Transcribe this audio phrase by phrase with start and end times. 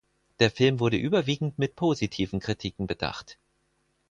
[0.39, 3.37] Der Film wurde überwiegend mit positiven Kritiken bedacht.